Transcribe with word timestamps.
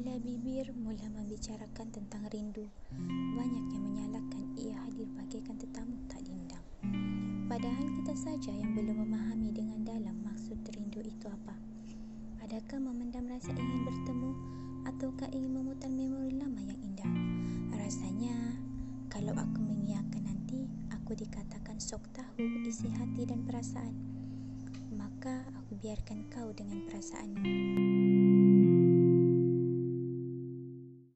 Bila 0.00 0.16
bibir 0.16 0.64
mula 0.80 1.12
membicarakan 1.12 1.92
tentang 1.92 2.24
rindu, 2.32 2.64
banyak 3.36 3.68
yang 3.68 3.84
menyalahkan 3.84 4.48
ia 4.56 4.72
hadir 4.80 5.04
bagaikan 5.12 5.60
tetamu 5.60 5.92
tak 6.08 6.24
diundang. 6.24 6.64
Padahal 7.44 7.84
kita 8.00 8.16
saja 8.16 8.48
yang 8.48 8.72
belum 8.72 8.96
memahami 8.96 9.52
dengan 9.52 9.84
dalam 9.84 10.16
maksud 10.24 10.56
rindu 10.72 11.04
itu 11.04 11.28
apa. 11.28 11.52
Adakah 12.40 12.80
memendam 12.80 13.28
rasa 13.28 13.52
ingin 13.52 13.84
bertemu 13.84 14.30
ataukah 14.88 15.28
ingin 15.36 15.52
memutar 15.52 15.92
memori 15.92 16.32
lama 16.32 16.64
yang 16.64 16.80
indah? 16.80 17.12
Rasanya, 17.76 18.56
kalau 19.12 19.36
aku 19.36 19.60
mengiyakan 19.60 20.24
nanti, 20.24 20.64
aku 20.96 21.12
dikatakan 21.12 21.76
sok 21.76 22.08
tahu 22.16 22.40
isi 22.64 22.88
hati 22.88 23.28
dan 23.28 23.44
perasaan. 23.44 23.92
Maka 24.96 25.44
aku 25.60 25.76
biarkan 25.76 26.24
kau 26.32 26.56
dengan 26.56 26.88
perasaanmu. 26.88 27.69